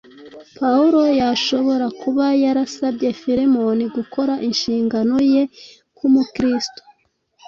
Pawulo 0.57 1.01
yashobora 1.21 1.85
kuba 2.01 2.25
yarasabye 2.43 3.07
Filemoni 3.19 3.85
gukora 3.95 4.33
inshingano 4.47 5.15
ye 5.31 5.43
nk’Umukristo; 5.93 6.81